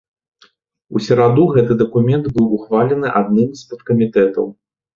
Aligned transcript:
У 0.95 1.01
сераду 1.07 1.45
гэты 1.59 1.77
дакумент 1.83 2.25
быў 2.39 2.45
ухвалены 2.59 3.07
адным 3.23 3.49
з 3.63 3.71
падкамітэтаў. 3.73 4.53